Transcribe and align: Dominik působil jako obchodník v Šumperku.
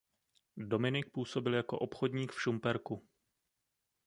Dominik 0.57 1.11
působil 1.11 1.53
jako 1.53 1.79
obchodník 1.79 2.31
v 2.31 2.41
Šumperku. 2.41 3.07